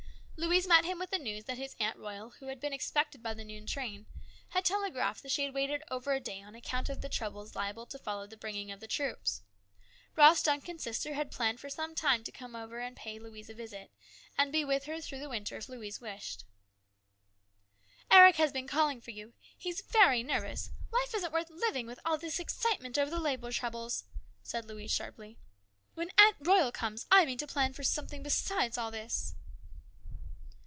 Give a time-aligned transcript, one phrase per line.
[0.43, 3.35] Louise met him with the news that his Aunt Royal, who had been expected by
[3.35, 4.07] the noon train,
[4.49, 6.67] had telegraphed that she had waited over a day on 124 HIS BROTHER'S KEEPER.
[6.67, 9.43] account of the troubles liable to follow the bringing of the troops.
[10.15, 13.91] Ross Duncan's sister had planned for some time to come and pay Louise a visit,
[14.35, 16.45] and be with her through the winter if Louise wished.
[18.09, 19.33] "Eric has been calling for you.
[19.55, 20.71] He is very nervous.
[20.91, 24.05] Life isn't worth living with all this excitement over these labour troubles!"
[24.41, 25.37] said Louise sharply."
[25.93, 29.35] When Aunt Royal comes, I mean to plan for something besides all this."